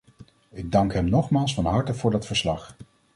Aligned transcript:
Ik 0.51 0.71
dank 0.71 0.93
hem 0.93 1.09
nogmaals 1.09 1.53
van 1.53 1.65
harte 1.65 1.93
voor 1.93 2.11
dat 2.11 2.25
verslag. 2.25 2.75